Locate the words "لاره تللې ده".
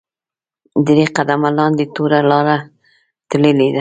2.29-3.67